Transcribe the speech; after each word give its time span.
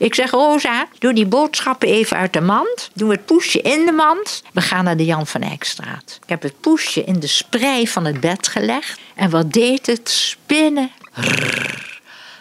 Ik 0.00 0.14
zeg, 0.14 0.30
Rosa, 0.30 0.86
doe 0.98 1.14
die 1.14 1.26
boodschappen 1.26 1.88
even 1.88 2.16
uit 2.16 2.32
de 2.32 2.40
mand. 2.40 2.90
Doe 2.94 3.10
het 3.10 3.24
poesje 3.24 3.60
in 3.60 3.86
de 3.86 3.92
mand. 3.92 4.42
We 4.52 4.60
gaan 4.60 4.84
naar 4.84 4.96
de 4.96 5.04
Jan 5.04 5.26
van 5.26 5.40
Eyckstraat. 5.42 6.18
Ik 6.22 6.28
heb 6.28 6.42
het 6.42 6.60
poesje 6.60 7.04
in 7.04 7.20
de 7.20 7.26
sprei 7.26 7.88
van 7.88 8.04
het 8.04 8.20
bed 8.20 8.48
gelegd. 8.48 9.00
En 9.14 9.30
wat 9.30 9.52
deed 9.52 9.86
het? 9.86 10.10
Spinnen. 10.10 10.90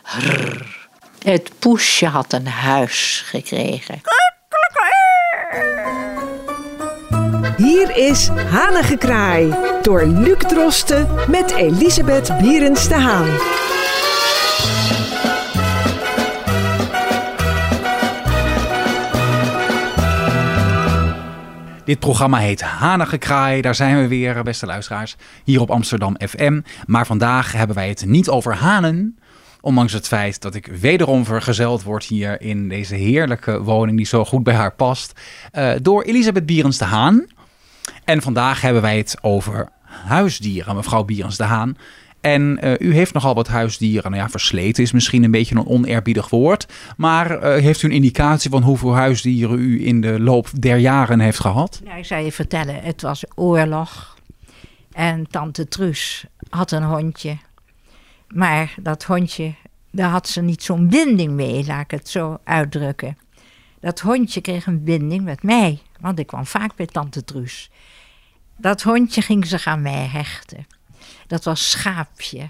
Rrr. 0.03 0.77
Het 1.23 1.51
poesje 1.59 2.05
had 2.05 2.33
een 2.33 2.47
huis 2.47 3.23
gekregen. 3.25 4.01
Hier 7.57 7.97
is 7.97 8.27
Hanengekraai 8.27 9.55
door 9.81 10.05
Luc 10.05 10.37
Drosten 10.37 11.07
met 11.27 11.51
Elisabeth 11.51 12.37
Bierens 12.41 12.87
de 12.87 12.95
Haan. 12.95 13.27
Dit 21.89 21.99
programma 21.99 22.37
heet 22.37 22.61
Hanengekraai. 22.61 23.61
Daar 23.61 23.75
zijn 23.75 24.01
we 24.01 24.07
weer, 24.07 24.43
beste 24.43 24.65
luisteraars, 24.65 25.15
hier 25.43 25.61
op 25.61 25.71
Amsterdam 25.71 26.15
FM. 26.27 26.61
Maar 26.85 27.05
vandaag 27.05 27.51
hebben 27.51 27.75
wij 27.75 27.87
het 27.87 28.05
niet 28.05 28.29
over 28.29 28.55
hanen. 28.55 29.17
Ondanks 29.61 29.93
het 29.93 30.07
feit 30.07 30.41
dat 30.41 30.55
ik 30.55 30.65
wederom 30.65 31.25
vergezeld 31.25 31.83
word 31.83 32.03
hier 32.03 32.41
in 32.41 32.69
deze 32.69 32.95
heerlijke 32.95 33.61
woning 33.63 33.97
die 33.97 34.05
zo 34.05 34.25
goed 34.25 34.43
bij 34.43 34.53
haar 34.53 34.75
past. 34.75 35.19
Uh, 35.53 35.71
door 35.81 36.03
Elisabeth 36.03 36.45
Bierens 36.45 36.77
de 36.77 36.85
Haan. 36.85 37.25
En 38.05 38.21
vandaag 38.21 38.61
hebben 38.61 38.81
wij 38.81 38.97
het 38.97 39.17
over 39.21 39.69
huisdieren, 40.05 40.75
mevrouw 40.75 41.03
Bierens 41.03 41.37
de 41.37 41.43
Haan. 41.43 41.77
En 42.21 42.59
uh, 42.63 42.73
u 42.79 42.93
heeft 42.93 43.13
nogal 43.13 43.35
wat 43.35 43.47
huisdieren. 43.47 44.11
Nou 44.11 44.23
ja, 44.23 44.29
versleten 44.29 44.83
is 44.83 44.91
misschien 44.91 45.23
een 45.23 45.31
beetje 45.31 45.55
een 45.55 45.67
oneerbiedig 45.67 46.29
woord. 46.29 46.73
Maar 46.97 47.31
uh, 47.31 47.63
heeft 47.63 47.81
u 47.81 47.87
een 47.87 47.93
indicatie 47.93 48.49
van 48.49 48.63
hoeveel 48.63 48.95
huisdieren 48.95 49.59
u 49.59 49.85
in 49.85 50.01
de 50.01 50.19
loop 50.19 50.49
der 50.59 50.77
jaren 50.77 51.19
heeft 51.19 51.39
gehad? 51.39 51.81
Nou, 51.83 51.97
ik 51.97 52.05
zou 52.05 52.23
je 52.23 52.31
vertellen, 52.31 52.81
het 52.81 53.01
was 53.01 53.23
oorlog. 53.35 54.17
En 54.91 55.27
tante 55.27 55.67
Truus 55.67 56.25
had 56.49 56.71
een 56.71 56.83
hondje. 56.83 57.37
Maar 58.27 58.75
dat 58.81 59.03
hondje, 59.03 59.53
daar 59.91 60.09
had 60.09 60.27
ze 60.27 60.41
niet 60.41 60.63
zo'n 60.63 60.87
binding 60.89 61.31
mee, 61.31 61.65
laat 61.65 61.83
ik 61.83 61.91
het 61.91 62.09
zo 62.09 62.37
uitdrukken. 62.43 63.17
Dat 63.79 63.99
hondje 63.99 64.41
kreeg 64.41 64.65
een 64.65 64.83
binding 64.83 65.23
met 65.23 65.43
mij, 65.43 65.79
want 65.99 66.19
ik 66.19 66.27
kwam 66.27 66.45
vaak 66.45 66.75
bij 66.75 66.85
tante 66.85 67.23
Truus. 67.23 67.69
Dat 68.57 68.81
hondje 68.81 69.21
ging 69.21 69.45
zich 69.45 69.65
aan 69.65 69.81
mij 69.81 70.07
hechten. 70.07 70.65
Dat 71.29 71.43
was 71.43 71.69
Schaapje. 71.69 72.49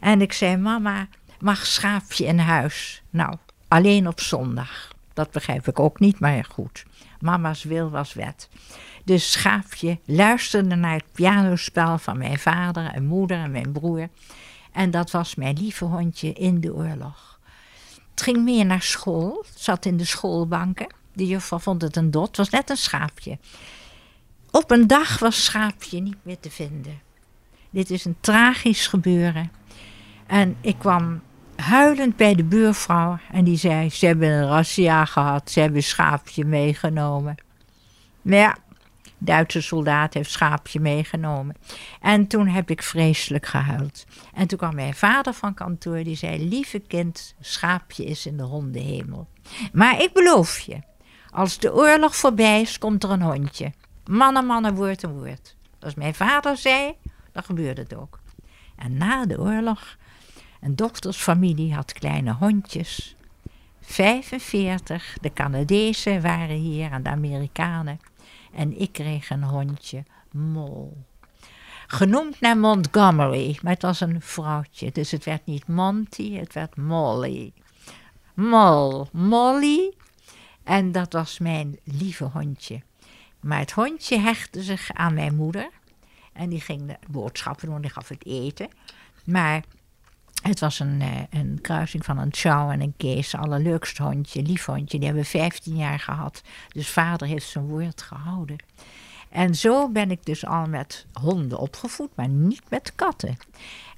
En 0.00 0.20
ik 0.20 0.32
zei, 0.32 0.56
mama, 0.56 1.08
mag 1.40 1.66
Schaapje 1.66 2.24
in 2.24 2.38
huis? 2.38 3.02
Nou, 3.10 3.36
alleen 3.68 4.08
op 4.08 4.20
zondag. 4.20 4.92
Dat 5.12 5.30
begrijp 5.30 5.68
ik 5.68 5.80
ook 5.80 6.00
niet, 6.00 6.18
maar 6.18 6.44
goed. 6.44 6.84
Mama's 7.20 7.62
wil 7.62 7.90
was 7.90 8.12
wet. 8.12 8.48
Dus 9.04 9.32
Schaapje 9.32 9.98
luisterde 10.04 10.74
naar 10.74 10.94
het 10.94 11.12
pianospel 11.12 11.98
van 11.98 12.18
mijn 12.18 12.38
vader 12.38 12.90
en 12.92 13.04
moeder 13.04 13.38
en 13.38 13.50
mijn 13.50 13.72
broer. 13.72 14.08
En 14.72 14.90
dat 14.90 15.10
was 15.10 15.34
mijn 15.34 15.58
lieve 15.58 15.84
hondje 15.84 16.32
in 16.32 16.60
de 16.60 16.74
oorlog. 16.74 17.38
Het 18.10 18.22
ging 18.22 18.44
meer 18.44 18.66
naar 18.66 18.82
school, 18.82 19.44
het 19.46 19.60
zat 19.60 19.84
in 19.84 19.96
de 19.96 20.04
schoolbanken. 20.04 20.86
De 21.12 21.26
juffrouw 21.26 21.58
vond 21.58 21.82
het 21.82 21.96
een 21.96 22.10
dot, 22.10 22.26
het 22.26 22.36
was 22.36 22.50
net 22.50 22.70
een 22.70 22.76
schaapje. 22.76 23.38
Op 24.50 24.70
een 24.70 24.86
dag 24.86 25.18
was 25.18 25.44
Schaapje 25.44 26.00
niet 26.00 26.16
meer 26.22 26.40
te 26.40 26.50
vinden. 26.50 27.00
Dit 27.74 27.90
is 27.90 28.04
een 28.04 28.16
tragisch 28.20 28.86
gebeuren. 28.86 29.50
En 30.26 30.56
ik 30.60 30.78
kwam 30.78 31.20
huilend 31.56 32.16
bij 32.16 32.34
de 32.34 32.44
buurvrouw 32.44 33.18
en 33.32 33.44
die 33.44 33.56
zei: 33.56 33.90
Ze 33.90 34.06
hebben 34.06 34.28
een 34.28 34.46
razzia 34.46 35.04
gehad, 35.04 35.50
ze 35.50 35.60
hebben 35.60 35.82
Schaapje 35.82 36.44
meegenomen. 36.44 37.34
Maar 38.22 38.38
ja, 38.38 38.56
Duitse 39.18 39.60
soldaat 39.60 40.14
heeft 40.14 40.30
Schaapje 40.30 40.80
meegenomen. 40.80 41.56
En 42.00 42.26
toen 42.26 42.48
heb 42.48 42.70
ik 42.70 42.82
vreselijk 42.82 43.46
gehuild. 43.46 44.04
En 44.34 44.46
toen 44.46 44.58
kwam 44.58 44.74
mijn 44.74 44.94
vader 44.94 45.32
van 45.32 45.54
kantoor, 45.54 46.04
die 46.04 46.16
zei: 46.16 46.48
Lieve 46.48 46.78
kind, 46.78 47.34
Schaapje 47.40 48.04
is 48.04 48.26
in 48.26 48.36
de 48.36 48.42
hondenhemel. 48.42 49.28
Maar 49.72 50.02
ik 50.02 50.12
beloof 50.12 50.58
je, 50.58 50.80
als 51.30 51.58
de 51.58 51.74
oorlog 51.74 52.16
voorbij 52.16 52.60
is, 52.60 52.78
komt 52.78 53.04
er 53.04 53.10
een 53.10 53.22
hondje. 53.22 53.72
Mannen, 54.06 54.46
mannen, 54.46 54.74
woord 54.74 55.02
en 55.02 55.12
woord. 55.12 55.56
Als 55.80 55.94
mijn 55.94 56.14
vader 56.14 56.56
zei, 56.56 56.94
dan 57.34 57.42
gebeurde 57.42 57.80
het 57.80 57.94
ook. 57.94 58.18
En 58.76 58.96
na 58.96 59.26
de 59.26 59.40
oorlog, 59.40 59.96
een 60.60 60.76
doktersfamilie 60.76 61.74
had 61.74 61.92
kleine 61.92 62.32
hondjes. 62.32 63.16
45, 63.80 65.16
de 65.20 65.32
Canadezen 65.32 66.22
waren 66.22 66.56
hier 66.56 66.92
en 66.92 67.02
de 67.02 67.08
Amerikanen. 67.08 68.00
En 68.52 68.80
ik 68.80 68.92
kreeg 68.92 69.30
een 69.30 69.44
hondje, 69.44 70.04
Mol. 70.32 70.96
Genoemd 71.86 72.40
naar 72.40 72.58
Montgomery, 72.58 73.58
maar 73.62 73.72
het 73.72 73.82
was 73.82 74.00
een 74.00 74.20
vrouwtje. 74.20 74.92
Dus 74.92 75.10
het 75.10 75.24
werd 75.24 75.46
niet 75.46 75.66
Monty, 75.66 76.36
het 76.36 76.52
werd 76.52 76.76
Molly. 76.76 77.52
Mol, 78.34 79.08
Molly. 79.12 79.92
En 80.62 80.92
dat 80.92 81.12
was 81.12 81.38
mijn 81.38 81.78
lieve 81.84 82.24
hondje. 82.24 82.82
Maar 83.40 83.58
het 83.58 83.72
hondje 83.72 84.18
hechtte 84.18 84.62
zich 84.62 84.92
aan 84.92 85.14
mijn 85.14 85.34
moeder. 85.34 85.70
En 86.34 86.48
die 86.48 86.60
ging 86.60 86.86
de 86.86 86.96
boodschappen 87.08 87.68
doen, 87.68 87.80
die 87.80 87.90
gaf 87.90 88.08
het 88.08 88.26
eten. 88.26 88.68
Maar 89.24 89.62
het 90.42 90.60
was 90.60 90.78
een, 90.78 91.00
uh, 91.00 91.20
een 91.30 91.58
kruising 91.60 92.04
van 92.04 92.18
een 92.18 92.32
Chow 92.32 92.70
en 92.70 92.80
een 92.80 92.94
Kees. 92.96 93.34
Allerleukst 93.34 93.98
hondje, 93.98 94.42
lief 94.42 94.64
hondje. 94.64 94.98
Die 94.98 95.06
hebben 95.06 95.24
we 95.24 95.30
15 95.30 95.76
jaar 95.76 95.98
gehad. 95.98 96.42
Dus 96.68 96.88
vader 96.88 97.26
heeft 97.26 97.48
zijn 97.48 97.66
woord 97.66 98.02
gehouden. 98.02 98.56
En 99.28 99.54
zo 99.54 99.88
ben 99.88 100.10
ik 100.10 100.24
dus 100.24 100.46
al 100.46 100.66
met 100.66 101.06
honden 101.12 101.58
opgevoed, 101.58 102.10
maar 102.14 102.28
niet 102.28 102.62
met 102.70 102.92
katten. 102.94 103.36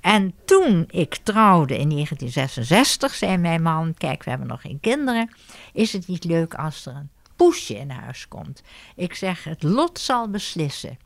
En 0.01 0.35
toen 0.45 0.85
ik 0.91 1.17
trouwde 1.23 1.79
in 1.79 1.89
1966, 1.89 3.15
zei 3.15 3.37
mijn 3.37 3.63
man: 3.63 3.95
Kijk, 3.95 4.23
we 4.23 4.31
hebben 4.31 4.49
nog 4.49 4.61
geen 4.61 4.81
kinderen. 4.81 5.31
Is 5.73 5.93
het 5.93 6.07
niet 6.07 6.25
leuk 6.25 6.55
als 6.55 6.87
er 6.87 6.95
een 6.95 7.11
poesje 7.37 7.75
in 7.79 7.91
huis 7.91 8.29
komt? 8.29 8.63
Ik 8.95 9.15
zeg: 9.15 9.45
Het 9.45 9.63
lot 9.63 9.99
zal 9.99 10.31
beslissen. 10.31 10.99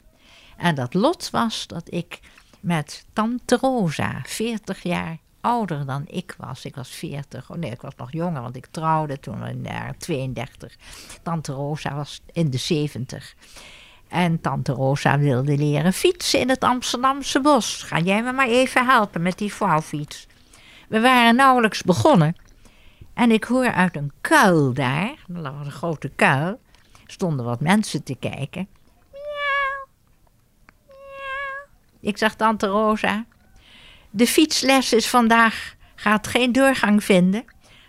En 0.61 0.75
dat 0.75 0.95
lot 0.95 1.31
was 1.31 1.67
dat 1.67 1.83
ik 1.93 2.21
met 2.61 3.07
tante 3.13 3.57
Rosa, 3.61 4.21
40 4.25 4.83
jaar 4.83 5.19
ouder 5.41 5.87
dan 5.87 6.05
ik 6.07 6.35
was. 6.39 6.65
Ik 6.65 6.75
was 6.75 6.89
40. 6.89 7.51
Oh 7.51 7.57
nee, 7.57 7.71
ik 7.71 7.81
was 7.81 7.97
nog 7.97 8.13
jonger, 8.13 8.43
want 8.43 8.57
ik 8.57 8.67
trouwde 8.67 9.21
toen 9.21 9.47
in 9.47 9.67
uh, 9.67 9.89
32. 9.99 10.77
Tante 11.23 11.53
Rosa 11.53 11.95
was 11.95 12.21
in 12.33 12.51
de 12.51 12.59
70. 12.59 13.35
En 14.09 14.41
tante 14.41 14.73
Rosa 14.73 15.19
wilde 15.19 15.57
leren 15.57 15.93
fietsen 15.93 16.41
in 16.41 16.49
het 16.49 16.65
Amsterdamse 16.65 17.41
bos. 17.41 17.83
Ga 17.83 17.99
jij 17.99 18.23
me 18.23 18.33
maar 18.33 18.49
even 18.49 18.87
helpen 18.87 19.23
met 19.23 19.39
die 19.39 19.53
vouwfiets. 19.53 20.27
We 20.89 21.01
waren 21.01 21.37
nauwelijks 21.37 21.83
begonnen. 21.83 22.37
En 23.15 23.31
ik 23.31 23.45
hoor 23.45 23.73
uit 23.73 23.97
een 23.97 24.13
kuil 24.21 24.73
daar, 24.73 25.15
er 25.35 25.41
lag 25.41 25.65
een 25.65 25.71
grote 25.71 26.09
kuil, 26.09 26.61
stonden 27.07 27.45
wat 27.45 27.61
mensen 27.61 28.03
te 28.03 28.15
kijken. 28.15 28.69
Ik 32.01 32.19
zag 32.19 32.35
tante 32.35 32.67
Rosa, 32.67 33.25
de 34.11 34.27
fietsles 34.27 34.93
is 34.93 35.09
vandaag, 35.09 35.75
gaat 35.95 36.27
geen 36.27 36.53
doorgang 36.53 37.05
vinden, 37.05 37.45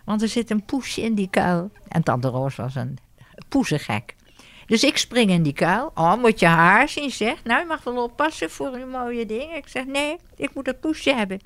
want 0.06 0.22
er 0.22 0.28
zit 0.28 0.50
een 0.50 0.66
poesje 0.66 1.02
in 1.02 1.16
die 1.16 1.30
kuil. 1.30 1.72
En 1.88 2.04
tante 2.04 2.28
Roos 2.28 2.56
was 2.56 2.76
een 2.76 2.98
poezengek. 3.50 4.16
Dus 4.66 4.84
ik 4.84 4.98
spring 4.98 5.30
in 5.30 5.44
die 5.44 5.54
kuil. 5.54 5.92
Oh, 5.96 6.16
moet 6.16 6.40
je 6.40 6.46
haar 6.46 6.90
zien, 6.90 7.12
zeg. 7.12 7.44
Nou, 7.44 7.60
je 7.60 7.66
mag 7.66 7.84
wel 7.84 8.04
oppassen 8.04 8.50
voor 8.50 8.72
uw 8.72 8.88
mooie 8.88 9.26
dingen. 9.26 9.56
Ik 9.56 9.68
zeg, 9.68 9.86
nee, 9.86 10.16
ik 10.36 10.54
moet 10.54 10.66
het 10.66 10.80
poesje 10.80 11.14
hebben. 11.14 11.40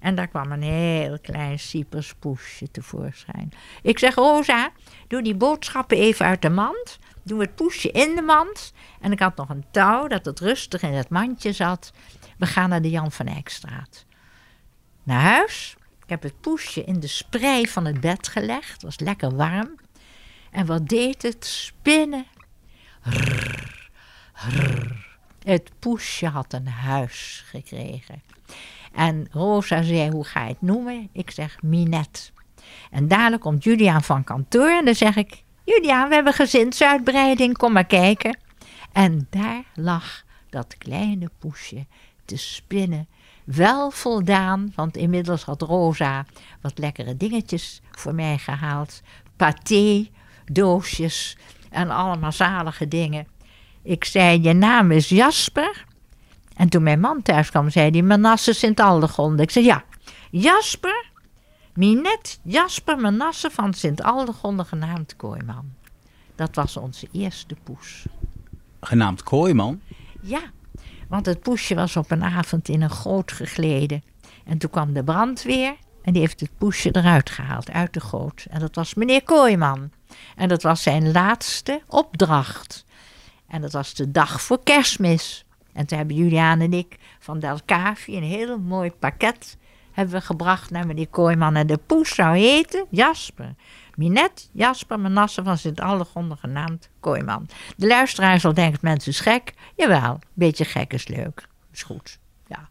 En 0.00 0.14
daar 0.14 0.28
kwam 0.28 0.52
een 0.52 0.62
heel 0.62 1.18
klein 1.20 1.58
Cypers 1.58 2.14
poesje 2.14 2.70
tevoorschijn. 2.70 3.52
Ik 3.82 3.98
zeg, 3.98 4.14
Rosa, 4.14 4.70
doe 5.08 5.22
die 5.22 5.34
boodschappen 5.34 5.96
even 5.96 6.26
uit 6.26 6.42
de 6.42 6.50
mand. 6.50 6.98
Doe 7.22 7.40
het 7.40 7.54
poesje 7.54 7.90
in 7.90 8.14
de 8.14 8.22
mand. 8.22 8.72
En 9.00 9.12
ik 9.12 9.18
had 9.18 9.36
nog 9.36 9.48
een 9.48 9.64
touw 9.70 10.06
dat 10.06 10.24
het 10.24 10.40
rustig 10.40 10.82
in 10.82 10.92
het 10.92 11.08
mandje 11.08 11.52
zat. 11.52 11.92
We 12.38 12.46
gaan 12.46 12.68
naar 12.68 12.82
de 12.82 12.90
Jan 12.90 13.12
van 13.12 13.26
Eyckstraat. 13.26 14.04
Naar 15.02 15.20
huis. 15.20 15.76
Ik 16.02 16.08
heb 16.08 16.22
het 16.22 16.40
poesje 16.40 16.84
in 16.84 17.00
de 17.00 17.06
sprei 17.06 17.68
van 17.68 17.84
het 17.84 18.00
bed 18.00 18.28
gelegd. 18.28 18.72
Het 18.72 18.82
was 18.82 18.98
lekker 18.98 19.36
warm. 19.36 19.74
En 20.50 20.66
wat 20.66 20.88
deed 20.88 21.22
het? 21.22 21.46
Spinnen. 21.46 22.26
Rrr, 23.02 23.90
rrr. 24.32 25.04
Het 25.42 25.70
poesje 25.78 26.26
had 26.26 26.52
een 26.52 26.68
huis 26.68 27.44
gekregen. 27.46 28.22
En 28.96 29.26
Rosa 29.30 29.82
zei, 29.82 30.10
hoe 30.10 30.24
ga 30.24 30.42
je 30.42 30.48
het 30.48 30.62
noemen? 30.62 31.08
Ik 31.12 31.30
zeg, 31.30 31.62
Minet. 31.62 32.32
En 32.90 33.08
dadelijk 33.08 33.42
komt 33.42 33.64
Julian 33.64 34.02
van 34.02 34.24
kantoor 34.24 34.68
en 34.68 34.84
dan 34.84 34.94
zeg 34.94 35.16
ik... 35.16 35.44
Julian, 35.64 36.08
we 36.08 36.14
hebben 36.14 36.32
gezinsuitbreiding, 36.32 37.56
kom 37.56 37.72
maar 37.72 37.86
kijken. 37.86 38.38
En 38.92 39.26
daar 39.30 39.62
lag 39.74 40.24
dat 40.50 40.78
kleine 40.78 41.30
poesje 41.38 41.86
te 42.24 42.36
spinnen. 42.36 43.08
Wel 43.44 43.90
voldaan, 43.90 44.72
want 44.74 44.96
inmiddels 44.96 45.42
had 45.42 45.62
Rosa 45.62 46.24
wat 46.60 46.78
lekkere 46.78 47.16
dingetjes 47.16 47.80
voor 47.90 48.14
mij 48.14 48.38
gehaald. 48.38 49.02
paté, 49.36 50.08
doosjes 50.44 51.36
en 51.70 51.90
allemaal 51.90 52.32
zalige 52.32 52.88
dingen. 52.88 53.26
Ik 53.82 54.04
zei, 54.04 54.42
je 54.42 54.52
naam 54.52 54.90
is 54.90 55.08
Jasper. 55.08 55.84
En 56.56 56.68
toen 56.68 56.82
mijn 56.82 57.00
man 57.00 57.22
thuis 57.22 57.50
kwam, 57.50 57.70
zei 57.70 57.90
hij, 57.90 58.02
Manasse 58.02 58.52
Sint-Aldegonde. 58.52 59.42
Ik 59.42 59.50
zei, 59.50 59.64
ja, 59.64 59.84
Jasper, 60.30 61.10
Minet 61.74 62.40
Jasper 62.42 62.98
Manasse 62.98 63.50
van 63.50 63.74
Sint-Aldegonde, 63.74 64.64
genaamd 64.64 65.16
Kooiman. 65.16 65.72
Dat 66.34 66.54
was 66.54 66.76
onze 66.76 67.08
eerste 67.12 67.56
poes. 67.62 68.06
Genaamd 68.80 69.22
Kooiman? 69.22 69.80
Ja, 70.20 70.40
want 71.08 71.26
het 71.26 71.40
poesje 71.40 71.74
was 71.74 71.96
op 71.96 72.10
een 72.10 72.24
avond 72.24 72.68
in 72.68 72.82
een 72.82 72.90
goot 72.90 73.32
gegleden. 73.32 74.02
En 74.44 74.58
toen 74.58 74.70
kwam 74.70 74.92
de 74.92 75.04
brandweer 75.04 75.76
en 76.02 76.12
die 76.12 76.22
heeft 76.22 76.40
het 76.40 76.58
poesje 76.58 76.88
eruit 76.92 77.30
gehaald, 77.30 77.70
uit 77.70 77.92
de 77.92 78.00
goot. 78.00 78.46
En 78.50 78.60
dat 78.60 78.74
was 78.74 78.94
meneer 78.94 79.22
Kooiman. 79.22 79.90
En 80.36 80.48
dat 80.48 80.62
was 80.62 80.82
zijn 80.82 81.12
laatste 81.12 81.80
opdracht. 81.86 82.84
En 83.48 83.60
dat 83.60 83.72
was 83.72 83.94
de 83.94 84.10
dag 84.10 84.42
voor 84.42 84.62
kerstmis. 84.62 85.45
En 85.76 85.86
toen 85.86 85.98
hebben 85.98 86.16
Juliaan 86.16 86.60
en 86.60 86.72
ik 86.72 86.96
van 87.18 87.38
Delcavi 87.38 88.16
een 88.16 88.22
heel 88.22 88.58
mooi 88.58 88.90
pakket 88.90 89.56
hebben 89.92 90.22
gebracht 90.22 90.70
naar 90.70 90.86
meneer 90.86 91.08
Kooiman. 91.08 91.56
En 91.56 91.66
de 91.66 91.78
poes 91.86 92.14
zou 92.14 92.36
heten 92.36 92.84
Jasper. 92.90 93.54
Minet 93.94 94.50
Jasper 94.52 95.00
Manasse 95.00 95.42
van 95.42 95.58
Sint-Allegonde 95.58 96.36
genaamd 96.36 96.88
Kooiman. 97.00 97.48
De 97.76 97.86
luisteraar 97.86 98.40
zal 98.40 98.54
denken, 98.54 98.78
mensen 98.82 99.12
is 99.12 99.20
gek. 99.20 99.52
Jawel, 99.76 100.12
een 100.12 100.20
beetje 100.34 100.64
gek 100.64 100.92
is 100.92 101.08
leuk. 101.08 101.48
Is 101.72 101.82
goed, 101.82 102.18
ja. 102.46 102.68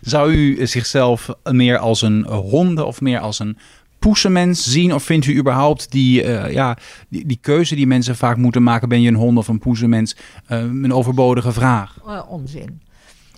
Zou 0.00 0.32
u 0.32 0.66
zichzelf 0.66 1.28
meer 1.42 1.78
als 1.78 2.02
een 2.02 2.26
honde 2.26 2.84
of 2.84 3.00
meer 3.00 3.20
als 3.20 3.38
een 3.38 3.58
poesenmens 4.00 4.70
zien? 4.70 4.94
Of 4.94 5.02
vindt 5.02 5.26
u 5.26 5.36
überhaupt 5.36 5.90
die, 5.90 6.24
uh, 6.24 6.52
ja, 6.52 6.76
die, 7.08 7.26
die, 7.26 7.38
keuze 7.40 7.74
die 7.74 7.86
mensen 7.86 8.16
vaak 8.16 8.36
moeten 8.36 8.62
maken... 8.62 8.88
ben 8.88 9.00
je 9.00 9.08
een 9.08 9.14
hond 9.14 9.38
of 9.38 9.48
een 9.48 9.58
poesenmens, 9.58 10.16
uh, 10.48 10.58
een 10.58 10.92
overbodige 10.92 11.52
vraag? 11.52 11.98
Uh, 12.06 12.22
onzin. 12.28 12.80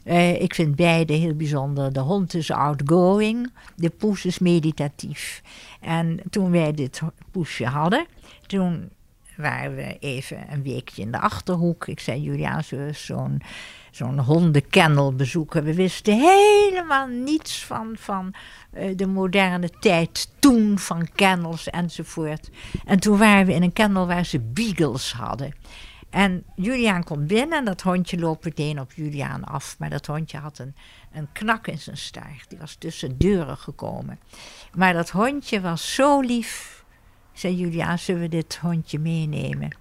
Uh, 0.04 0.40
ik 0.40 0.54
vind 0.54 0.76
beide 0.76 1.12
heel 1.12 1.34
bijzonder. 1.34 1.92
De 1.92 2.00
hond 2.00 2.34
is 2.34 2.50
outgoing, 2.50 3.52
de 3.76 3.90
poes 3.90 4.24
is 4.24 4.38
meditatief. 4.38 5.42
En 5.80 6.20
toen 6.30 6.50
wij 6.50 6.72
dit 6.72 7.00
poesje 7.30 7.66
hadden, 7.66 8.06
toen 8.46 8.88
waren 9.36 9.74
we 9.74 9.96
even 9.98 10.44
een 10.50 10.62
weekje 10.62 11.02
in 11.02 11.10
de 11.10 11.20
achterhoek. 11.20 11.86
Ik 11.86 12.00
zei, 12.00 12.22
Julia, 12.22 12.62
zo'n 12.92 13.42
zo'n 13.92 14.18
hondenkennel 14.18 15.14
bezoeken. 15.14 15.64
We 15.64 15.74
wisten 15.74 16.20
helemaal 16.20 17.06
niets 17.06 17.64
van, 17.64 17.94
van 17.98 18.34
uh, 18.74 18.96
de 18.96 19.06
moderne 19.06 19.70
tijd 19.70 20.30
toen, 20.38 20.78
van 20.78 21.08
kennels 21.14 21.70
enzovoort. 21.70 22.50
En 22.84 23.00
toen 23.00 23.18
waren 23.18 23.46
we 23.46 23.52
in 23.52 23.62
een 23.62 23.72
kennel 23.72 24.06
waar 24.06 24.24
ze 24.24 24.40
beagles 24.40 25.12
hadden. 25.12 25.54
En 26.10 26.44
Juliaan 26.54 27.04
komt 27.04 27.26
binnen 27.26 27.58
en 27.58 27.64
dat 27.64 27.82
hondje 27.82 28.18
loopt 28.18 28.44
meteen 28.44 28.80
op 28.80 28.92
Juliaan 28.92 29.44
af. 29.44 29.76
Maar 29.78 29.90
dat 29.90 30.06
hondje 30.06 30.38
had 30.38 30.58
een, 30.58 30.74
een 31.12 31.28
knak 31.32 31.66
in 31.66 31.78
zijn 31.78 31.96
staart. 31.96 32.44
Die 32.48 32.58
was 32.58 32.74
tussen 32.74 33.18
deuren 33.18 33.56
gekomen. 33.56 34.18
Maar 34.74 34.92
dat 34.92 35.10
hondje 35.10 35.60
was 35.60 35.94
zo 35.94 36.20
lief. 36.20 36.81
Zei 37.32 37.56
Juliaan, 37.56 37.98
zullen 37.98 38.20
we 38.20 38.28
dit 38.28 38.58
hondje 38.60 38.98
meenemen? 38.98 39.76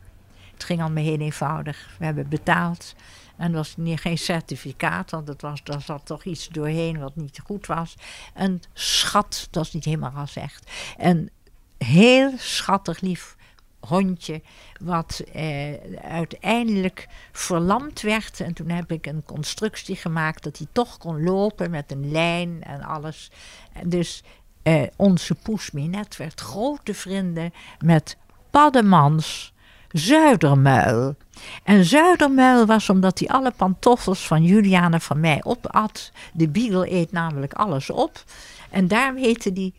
Het 0.53 0.63
ging 0.63 0.81
allemaal 0.81 1.03
heel 1.03 1.19
eenvoudig. 1.19 1.95
We 1.99 2.05
hebben 2.05 2.29
betaald. 2.29 2.95
En 3.37 3.47
er 3.47 3.55
was 3.55 3.75
geen 3.77 4.17
certificaat, 4.17 5.11
want 5.11 5.27
het 5.27 5.41
was, 5.41 5.61
er 5.63 5.81
zat 5.81 6.05
toch 6.05 6.23
iets 6.23 6.47
doorheen 6.47 6.99
wat 6.99 7.15
niet 7.15 7.39
goed 7.43 7.67
was. 7.67 7.95
Een 8.33 8.61
schat, 8.73 9.47
dat 9.51 9.65
is 9.65 9.73
niet 9.73 9.85
helemaal 9.85 10.11
gezegd. 10.11 10.71
Een 10.97 11.29
heel 11.77 12.33
schattig 12.37 12.99
lief 12.99 13.35
hondje, 13.79 14.41
wat 14.81 15.23
eh, 15.33 15.73
uiteindelijk 16.01 17.07
verlamd 17.31 18.01
werd. 18.01 18.39
En 18.39 18.53
toen 18.53 18.69
heb 18.69 18.91
ik 18.91 19.05
een 19.05 19.23
constructie 19.25 19.95
gemaakt 19.95 20.43
dat 20.43 20.57
hij 20.57 20.67
toch 20.71 20.97
kon 20.97 21.23
lopen 21.23 21.71
met 21.71 21.91
een 21.91 22.11
lijn 22.11 22.63
en 22.63 22.81
alles. 22.81 23.31
En 23.73 23.89
dus 23.89 24.23
eh, 24.63 24.81
onze 24.95 25.35
poes 25.35 25.71
Minet 25.71 26.17
werd 26.17 26.41
grote 26.41 26.93
vrienden 26.93 27.53
met 27.79 28.17
Paddemans 28.49 29.53
Zuidermuil. 29.91 31.15
En 31.63 31.85
Zuidermuil 31.85 32.65
was 32.65 32.89
omdat 32.89 33.19
hij 33.19 33.27
alle 33.27 33.51
pantoffels 33.51 34.27
van 34.27 34.43
Juliane 34.43 34.99
van 34.99 35.19
mij 35.19 35.39
opat. 35.43 36.11
De 36.33 36.49
beagle 36.49 36.91
eet 36.91 37.11
namelijk 37.11 37.53
alles 37.53 37.89
op. 37.89 38.23
En 38.69 38.87
daarom 38.87 39.17
heette 39.17 39.53
die 39.53 39.73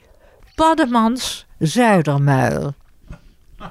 Paddemans 0.55 1.47
Zuidermuil. 1.59 2.75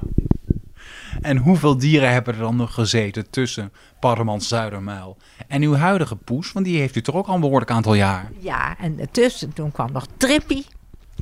En 1.21 1.37
hoeveel 1.37 1.77
dieren 1.77 2.11
hebben 2.11 2.33
er 2.33 2.39
dan 2.39 2.55
nog 2.55 2.73
gezeten 2.73 3.29
tussen 3.29 3.71
Parlemans 3.99 4.47
Zuidermuil 4.47 5.17
en 5.47 5.61
uw 5.61 5.75
huidige 5.75 6.15
poes? 6.15 6.51
Want 6.51 6.65
die 6.65 6.79
heeft 6.79 6.95
u 6.95 7.01
toch 7.01 7.15
ook 7.15 7.27
al 7.27 7.35
een 7.35 7.41
behoorlijk 7.41 7.71
aantal 7.71 7.93
jaar. 7.93 8.31
Ja, 8.39 8.77
en 8.77 9.11
tussen 9.11 9.53
toen 9.53 9.71
kwam 9.71 9.91
nog 9.91 10.05
Trippie. 10.17 10.65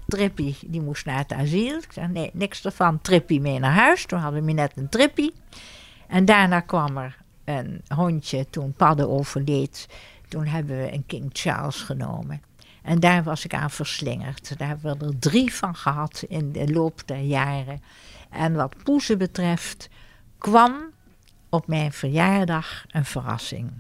Trippie, 0.07 0.57
die 0.65 0.81
moest 0.81 1.05
naar 1.05 1.17
het 1.17 1.33
asiel. 1.33 1.77
Ik 1.77 1.91
zei, 1.91 2.07
nee, 2.07 2.29
niks 2.33 2.65
ervan. 2.65 3.01
Trippie 3.01 3.41
mee 3.41 3.59
naar 3.59 3.73
huis. 3.73 4.05
Toen 4.05 4.19
hadden 4.19 4.45
we 4.45 4.51
net 4.51 4.71
een 4.75 4.89
Trippie. 4.89 5.33
En 6.07 6.25
daarna 6.25 6.59
kwam 6.59 6.97
er 6.97 7.17
een 7.43 7.81
hondje, 7.87 8.49
toen 8.49 8.73
Padde 8.73 9.07
overleed. 9.07 9.87
Toen 10.27 10.45
hebben 10.45 10.77
we 10.77 10.93
een 10.93 11.05
King 11.05 11.29
Charles 11.33 11.81
genomen. 11.81 12.41
En 12.81 12.99
daar 12.99 13.23
was 13.23 13.45
ik 13.45 13.53
aan 13.53 13.71
verslingerd. 13.71 14.57
Daar 14.57 14.67
hebben 14.67 14.97
we 14.97 15.05
er 15.05 15.19
drie 15.19 15.53
van 15.53 15.75
gehad 15.75 16.23
in 16.27 16.51
de 16.51 16.71
loop 16.73 17.01
der 17.05 17.19
jaren. 17.21 17.81
En 18.29 18.53
wat 18.53 18.83
poezen 18.83 19.17
betreft 19.17 19.89
kwam 20.37 20.91
op 21.49 21.67
mijn 21.67 21.93
verjaardag 21.93 22.85
een 22.87 23.05
verrassing. 23.05 23.71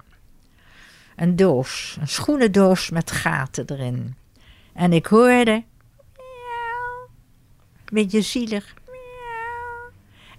Een 1.15 1.35
doos, 1.35 1.97
een 1.99 2.07
schoenendoos 2.07 2.89
met 2.89 3.11
gaten 3.11 3.65
erin. 3.67 4.15
En 4.73 4.93
ik 4.93 5.05
hoorde, 5.05 5.63
een 7.91 8.01
beetje 8.01 8.21
zielig. 8.21 8.73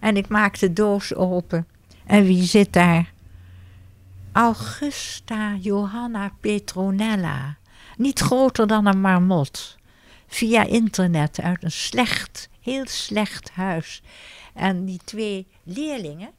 En 0.00 0.16
ik 0.16 0.28
maak 0.28 0.58
de 0.58 0.72
doos 0.72 1.14
open. 1.14 1.66
En 2.06 2.24
wie 2.24 2.42
zit 2.42 2.72
daar? 2.72 3.12
Augusta 4.32 5.54
Johanna 5.54 6.32
Petronella. 6.40 7.56
Niet 7.96 8.18
groter 8.18 8.66
dan 8.66 8.86
een 8.86 9.00
marmot. 9.00 9.78
Via 10.26 10.64
internet 10.64 11.40
uit 11.40 11.64
een 11.64 11.70
slecht 11.70 12.50
heel 12.60 12.86
slecht 12.86 13.50
huis. 13.50 14.02
En 14.54 14.84
die 14.84 15.00
twee 15.04 15.46
leerlingen, 15.62 16.30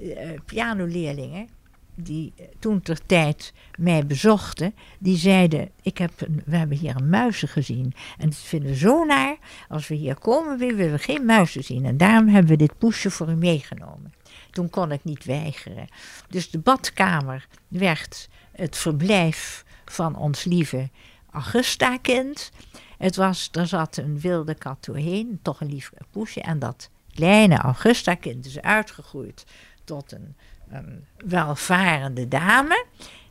uh, 0.00 0.30
pianoleerlingen, 0.44 1.48
die 1.94 2.32
uh, 2.40 2.46
toen 2.58 2.80
ter 2.80 3.06
tijd 3.06 3.52
mij 3.78 4.06
bezochten, 4.06 4.74
die 4.98 5.16
zeiden: 5.16 5.70
ik 5.82 5.98
heb 5.98 6.12
een, 6.16 6.42
We 6.44 6.56
hebben 6.56 6.76
hier 6.76 6.96
een 6.96 7.08
muizen 7.08 7.48
gezien. 7.48 7.94
En 8.18 8.28
dat 8.28 8.38
vinden 8.38 8.68
we 8.68 8.76
zo 8.76 9.04
naar. 9.04 9.36
Als 9.68 9.88
we 9.88 9.94
hier 9.94 10.18
komen, 10.18 10.58
willen 10.58 10.90
we 10.90 10.98
geen 10.98 11.24
muizen 11.24 11.64
zien. 11.64 11.84
En 11.84 11.96
daarom 11.96 12.28
hebben 12.28 12.50
we 12.50 12.56
dit 12.56 12.78
poesje 12.78 13.10
voor 13.10 13.28
u 13.28 13.34
meegenomen. 13.34 14.12
Toen 14.50 14.70
kon 14.70 14.92
ik 14.92 15.04
niet 15.04 15.24
weigeren. 15.24 15.86
Dus 16.28 16.50
de 16.50 16.58
badkamer 16.58 17.46
werd 17.68 18.28
het 18.52 18.76
verblijf 18.76 19.64
van 19.84 20.16
ons 20.16 20.44
lieve 20.44 20.90
Augusta-kind. 21.30 22.50
Het 22.98 23.16
was, 23.16 23.48
er 23.52 23.66
zat 23.66 23.96
een 23.96 24.20
wilde 24.20 24.54
kat 24.54 24.84
doorheen, 24.84 25.38
toch 25.42 25.60
een 25.60 25.70
lief 25.70 25.90
poesje. 26.10 26.40
En 26.40 26.58
dat 26.58 26.90
kleine 27.14 27.56
Augusta-kind 27.56 28.46
is 28.46 28.60
uitgegroeid 28.60 29.44
tot 29.84 30.12
een, 30.12 30.36
een 30.74 31.04
welvarende 31.26 32.28
dame. 32.28 32.84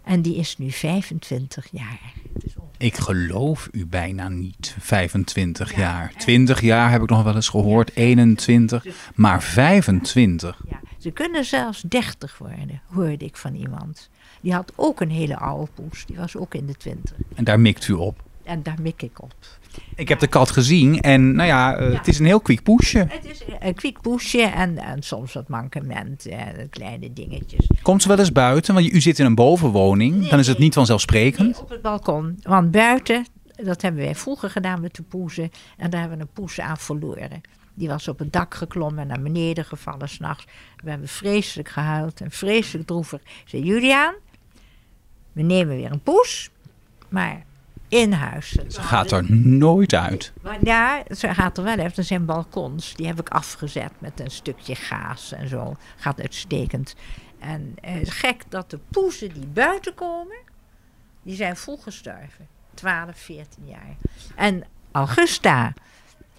En 0.04 0.22
die 0.22 0.36
is 0.36 0.58
nu 0.58 0.72
25 0.72 1.68
jaar. 1.72 2.14
Ik 2.78 2.96
geloof 2.96 3.70
u 3.72 3.86
bijna 3.86 4.30
niet. 4.30 4.76
25 4.80 5.76
jaar. 5.76 6.14
20 6.18 6.62
jaar 6.62 6.92
heb 6.92 7.02
ik 7.02 7.10
nog 7.10 7.24
wel 7.24 7.36
eens 7.36 7.50
gehoord. 7.50 7.96
21. 7.96 8.86
Maar 9.16 9.42
25. 9.42 10.62
Ja, 10.70 10.80
ze 10.98 11.12
kunnen 11.12 11.46
zelfs 11.46 11.82
30 11.82 12.38
worden, 12.38 12.82
hoorde 12.86 13.26
ik 13.26 13.38
van 13.38 13.56
iemand. 13.56 14.10
Die 14.42 14.54
had 14.54 14.74
ook 14.76 15.02
een 15.02 15.12
hele 15.12 15.38
oude 15.38 15.72
poes. 15.74 16.06
Die 16.06 16.16
was 16.16 16.36
ook 16.36 16.54
in 16.54 16.66
de 16.66 16.76
20. 16.76 17.16
En 17.36 17.44
daar 17.44 17.60
mikt 17.60 17.88
u 17.88 17.94
op? 17.94 18.24
En 18.44 18.64
daar 18.64 18.78
mik 18.82 19.02
ik 19.02 19.22
op. 19.22 19.34
Ik 19.96 20.10
heb 20.10 20.20
de 20.20 20.28
kat 20.28 20.52
gezien 20.52 21.00
en 21.00 21.36
nou 21.36 21.48
ja, 21.48 21.80
uh, 21.80 21.92
ja. 21.92 21.98
het 21.98 22.08
is 22.08 22.20
een 22.20 22.26
heel 22.26 22.42
kwik 22.42 22.64
poesje. 22.64 22.98
Het 22.98 23.26
is 23.26 23.44
een 23.60 23.74
kwik 23.74 24.02
poesje 24.02 24.42
en, 24.42 24.78
en 24.78 25.04
soms 25.04 25.34
wat 25.34 25.48
mankement, 25.48 26.26
en 26.26 26.70
kleine 26.70 27.14
dingetjes. 27.14 27.68
Komt 27.82 28.02
ze 28.02 28.08
wel 28.08 28.20
eens 28.20 28.32
buiten? 28.32 28.74
Want 28.74 28.94
u 28.94 29.02
zit 29.02 29.20
in 29.20 29.26
een 29.26 29.36
bovenwoning, 29.36 30.16
nee, 30.16 30.30
dan 30.30 30.40
is 30.40 30.48
het 30.48 30.58
niet 30.58 30.74
vanzelfsprekend. 30.74 31.52
Nee, 31.52 31.62
op 31.62 31.70
het 31.70 31.82
balkon. 31.82 32.40
Want 32.42 32.72
buiten, 32.72 33.26
dat 33.64 33.82
hebben 33.82 34.04
wij 34.04 34.16
vroeger 34.16 34.50
gedaan 34.50 34.82
met 34.82 34.96
de 34.96 35.04
poezen. 35.04 35.52
En 35.78 35.90
daar 35.90 36.00
hebben 36.00 36.18
we 36.18 36.24
een 36.24 36.34
poes 36.34 36.60
aan 36.60 36.78
verloren. 36.78 37.42
Die 37.74 37.88
was 37.88 38.08
op 38.08 38.20
het 38.20 38.34
dak 38.34 38.56
geklommen 38.56 39.02
en 39.02 39.08
naar 39.08 39.22
beneden 39.22 39.66
gevallen 39.66 40.10
s'nachts. 40.10 40.46
We 40.84 40.90
hebben 40.90 41.08
vreselijk 41.08 41.70
gehuild 41.70 42.22
en 42.22 42.32
vreselijk 42.32 42.88
droevig. 42.88 43.22
Zei, 43.46 43.64
Juliaan, 43.64 44.14
we 45.32 45.42
nemen 45.42 45.76
weer 45.76 45.92
een 45.92 46.04
poes. 46.04 46.50
Maar 47.10 47.44
in 47.94 48.12
huis. 48.12 48.52
Ze 48.68 48.82
gaat 48.82 49.12
er 49.12 49.32
nooit 49.34 49.94
uit. 49.94 50.34
Maar 50.42 50.58
ja, 50.64 51.04
ze 51.16 51.34
gaat 51.34 51.58
er 51.58 51.64
wel 51.64 51.78
uit. 51.78 51.98
Er 51.98 52.04
zijn 52.04 52.26
balkons, 52.26 52.94
die 52.96 53.08
heb 53.08 53.20
ik 53.20 53.30
afgezet 53.30 53.92
met 54.00 54.20
een 54.20 54.32
stukje 54.32 54.76
gaas 54.76 55.32
en 55.32 55.48
zo. 55.48 55.76
Gaat 55.96 56.22
uitstekend. 56.22 56.96
En 57.40 57.76
is 57.82 58.10
gek 58.10 58.44
dat 58.50 58.70
de 58.70 58.80
poezen 58.90 59.34
die 59.34 59.48
buiten 59.48 59.94
komen, 59.94 60.38
die 61.24 61.36
zijn 61.36 61.56
vroeg 61.56 61.84
gestorven. 61.84 62.48
12, 62.74 63.18
14 63.18 63.68
jaar. 63.68 63.96
En 64.36 64.64
Augusta, 64.92 65.74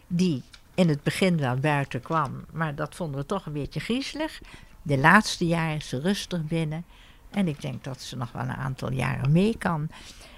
die 0.07 0.43
in 0.75 0.89
het 0.89 1.03
begin 1.03 1.39
wel 1.39 1.57
buiten 1.57 2.01
kwam, 2.01 2.45
maar 2.53 2.75
dat 2.75 2.95
vonden 2.95 3.21
we 3.21 3.27
toch 3.27 3.47
een 3.47 3.53
beetje 3.53 3.81
griezelig. 3.81 4.41
De 4.83 4.99
laatste 4.99 5.47
jaren 5.47 5.77
is 5.77 5.89
ze 5.89 6.01
rustig 6.01 6.45
binnen. 6.45 6.85
En 7.31 7.49
ik 7.49 7.61
denk 7.61 7.85
dat 7.85 8.01
ze 8.01 8.17
nog 8.17 8.33
wel 8.33 8.43
een 8.43 8.51
aantal 8.51 8.93
jaren 8.93 9.33
mee 9.33 9.59
kan. 9.59 9.89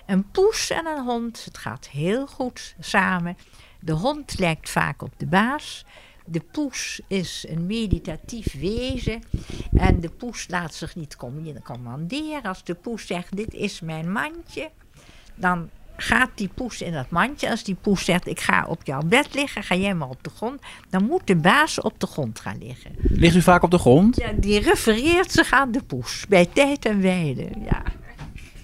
Een 0.06 0.30
poes 0.30 0.70
en 0.70 0.86
een 0.86 1.04
hond, 1.04 1.44
het 1.44 1.58
gaat 1.58 1.88
heel 1.88 2.26
goed 2.26 2.74
samen. 2.80 3.36
De 3.80 3.92
hond 3.92 4.38
lijkt 4.38 4.70
vaak 4.70 5.02
op 5.02 5.12
de 5.16 5.26
baas. 5.26 5.84
De 6.24 6.40
poes 6.40 7.00
is 7.06 7.44
een 7.48 7.66
meditatief 7.66 8.60
wezen. 8.60 9.22
En 9.72 10.00
de 10.00 10.08
poes 10.08 10.48
laat 10.48 10.74
zich 10.74 10.96
niet 10.96 11.16
commanderen. 11.62 12.42
Als 12.42 12.64
de 12.64 12.74
poes 12.74 13.06
zegt: 13.06 13.36
Dit 13.36 13.54
is 13.54 13.80
mijn 13.80 14.12
mandje. 14.12 14.70
Dan 15.34 15.70
gaat 15.96 16.30
die 16.34 16.48
poes 16.54 16.82
in 16.82 16.92
dat 16.92 17.10
mandje. 17.10 17.50
Als 17.50 17.64
die 17.64 17.74
poes 17.74 18.04
zegt: 18.04 18.26
Ik 18.26 18.40
ga 18.40 18.66
op 18.66 18.86
jouw 18.86 19.02
bed 19.02 19.34
liggen, 19.34 19.62
ga 19.62 19.74
jij 19.74 19.94
maar 19.94 20.08
op 20.08 20.24
de 20.24 20.30
grond. 20.30 20.60
Dan 20.90 21.04
moet 21.04 21.26
de 21.26 21.36
baas 21.36 21.80
op 21.80 22.00
de 22.00 22.06
grond 22.06 22.40
gaan 22.40 22.58
liggen. 22.58 22.90
Ligt 22.98 23.36
u 23.36 23.42
vaak 23.42 23.62
op 23.62 23.70
de 23.70 23.78
grond? 23.78 24.16
Ja, 24.16 24.32
die 24.32 24.60
refereert 24.60 25.32
zich 25.32 25.50
aan 25.50 25.72
de 25.72 25.82
poes. 25.82 26.26
Bij 26.28 26.46
tijd 26.46 26.84
en 26.84 27.00
wijde. 27.00 27.48
Ja. 27.64 27.82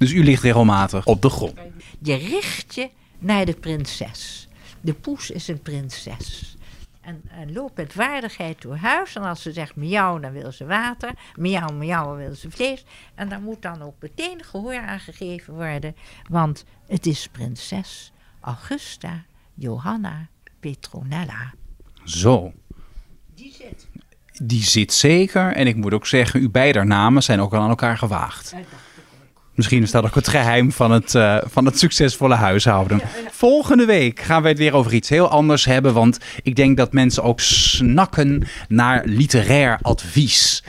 Dus 0.02 0.12
u 0.12 0.25
ligt 0.25 0.42
regelmatig 0.42 1.06
op 1.06 1.23
de 1.23 1.28
grond. 1.28 1.59
Je 1.99 2.14
richt 2.14 2.75
je 2.75 2.90
naar 3.18 3.44
de 3.44 3.52
prinses. 3.52 4.49
De 4.80 4.94
poes 4.94 5.30
is 5.30 5.49
een 5.49 5.62
prinses. 5.62 6.56
En, 7.00 7.23
en 7.28 7.52
loopt 7.52 7.76
met 7.76 7.94
waardigheid 7.94 8.62
door 8.62 8.76
huis. 8.76 9.14
En 9.16 9.23
als 9.23 9.42
ze 9.42 9.52
zegt 9.52 9.76
miauw, 9.76 10.18
dan 10.18 10.32
wil 10.32 10.52
ze 10.52 10.66
water. 10.66 11.12
Miauw, 11.37 11.73
miauw, 11.73 12.04
dan 12.04 12.16
wil 12.16 12.35
ze 12.35 12.50
vlees. 12.50 12.85
En 13.14 13.28
daar 13.28 13.40
moet 13.40 13.62
dan 13.62 13.82
ook 13.82 13.94
meteen 14.00 14.44
gehoor 14.44 14.80
aan 14.80 15.00
gegeven 15.00 15.54
worden. 15.54 15.97
Want 16.28 16.64
het 16.87 17.06
is 17.06 17.28
prinses 17.28 18.12
Augusta 18.40 19.25
Johanna 19.54 20.28
Petronella. 20.61 21.54
Zo. 22.04 22.52
Die 23.35 23.52
zit. 23.52 23.87
Die 24.42 24.62
zit 24.62 24.92
zeker. 24.92 25.52
En 25.52 25.66
ik 25.66 25.76
moet 25.76 25.94
ook 25.94 26.06
zeggen, 26.06 26.40
uw 26.40 26.50
beide 26.50 26.85
namen 26.85 27.23
zijn 27.23 27.40
ook 27.40 27.54
al 27.54 27.61
aan 27.61 27.68
elkaar 27.68 27.99
gewaagd. 27.99 28.54
Misschien 29.62 29.83
is 29.83 29.90
dat 29.90 30.04
ook 30.04 30.14
het 30.14 30.28
geheim 30.28 30.73
van 30.73 30.90
het, 30.90 31.14
uh, 31.14 31.37
van 31.45 31.64
het 31.64 31.78
succesvolle 31.78 32.35
huishouden. 32.35 33.00
Volgende 33.31 33.85
week 33.85 34.21
gaan 34.21 34.42
we 34.42 34.49
het 34.49 34.59
weer 34.59 34.75
over 34.75 34.95
iets 34.95 35.09
heel 35.09 35.28
anders 35.28 35.64
hebben. 35.64 35.95
Want 35.95 36.19
ik 36.42 36.57
denk 36.57 36.76
dat 36.76 36.92
mensen 36.92 37.23
ook 37.23 37.40
snakken 37.40 38.42
naar 38.69 39.02
literair 39.04 39.78
advies. 39.83 40.62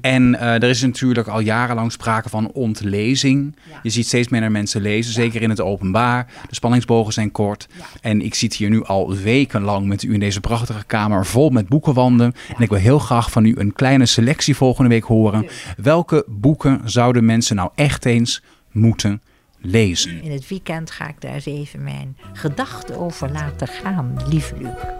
En 0.00 0.34
uh, 0.34 0.54
er 0.54 0.62
is 0.62 0.82
natuurlijk 0.82 1.28
al 1.28 1.40
jarenlang 1.40 1.92
sprake 1.92 2.28
van 2.28 2.50
ontlezing. 2.52 3.56
Ja. 3.70 3.78
Je 3.82 3.90
ziet 3.90 4.06
steeds 4.06 4.28
meer 4.28 4.50
mensen 4.50 4.80
lezen, 4.80 5.12
zeker 5.12 5.42
in 5.42 5.50
het 5.50 5.60
openbaar. 5.60 6.26
De 6.48 6.54
spanningsbogen 6.54 7.12
zijn 7.12 7.30
kort. 7.30 7.66
En 8.00 8.20
ik 8.20 8.34
zit 8.34 8.54
hier 8.54 8.70
nu 8.70 8.84
al 8.84 9.16
wekenlang 9.16 9.86
met 9.86 10.02
u 10.02 10.12
in 10.12 10.20
deze 10.20 10.40
prachtige 10.40 10.84
kamer 10.84 11.26
vol 11.26 11.50
met 11.50 11.68
boekenwanden. 11.68 12.34
En 12.56 12.62
ik 12.62 12.68
wil 12.68 12.78
heel 12.78 12.98
graag 12.98 13.30
van 13.30 13.44
u 13.44 13.54
een 13.56 13.72
kleine 13.72 14.06
selectie 14.06 14.56
volgende 14.56 14.90
week 14.90 15.04
horen. 15.04 15.46
Welke 15.76 16.24
boeken 16.26 16.80
zouden 16.84 17.24
mensen 17.24 17.56
nou 17.56 17.70
echt 17.74 18.04
eens 18.04 18.42
moeten 18.72 19.22
lezen? 19.60 20.22
In 20.22 20.32
het 20.32 20.48
weekend 20.48 20.90
ga 20.90 21.08
ik 21.08 21.20
daar 21.20 21.34
eens 21.34 21.46
even 21.46 21.82
mijn 21.82 22.16
gedachten 22.32 22.98
over 22.98 23.32
laten 23.32 23.68
gaan, 23.68 24.16
lieve 24.28 24.54
Luc. 24.58 24.97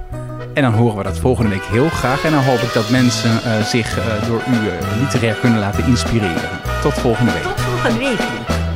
En 0.58 0.64
dan 0.64 0.72
horen 0.72 0.96
we 0.96 1.02
dat 1.02 1.18
volgende 1.18 1.50
week 1.50 1.64
heel 1.64 1.88
graag. 1.88 2.24
En 2.24 2.30
dan 2.30 2.44
hoop 2.44 2.58
ik 2.58 2.72
dat 2.72 2.90
mensen 2.90 3.30
uh, 3.30 3.62
zich 3.64 3.98
uh, 3.98 4.26
door 4.26 4.42
u 4.48 4.52
uh, 4.52 5.00
literair 5.00 5.34
kunnen 5.34 5.58
laten 5.58 5.86
inspireren. 5.86 6.50
Tot 6.82 6.94
volgende 6.94 7.32
week. 7.32 7.42
Tot 7.42 7.60
volgende 7.60 7.98
week. 7.98 8.67